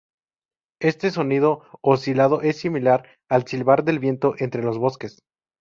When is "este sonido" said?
0.81-1.61